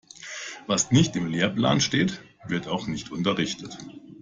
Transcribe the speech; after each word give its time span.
Was 0.65 0.89
nicht 0.89 1.15
im 1.15 1.27
Lehrplan 1.27 1.79
steht, 1.79 2.23
wird 2.47 2.67
auch 2.67 2.87
nicht 2.87 3.11
unterrichtet. 3.11 3.77